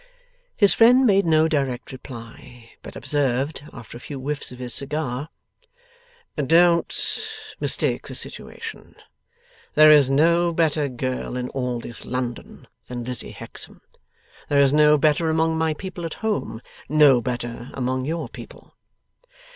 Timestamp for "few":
4.01-4.19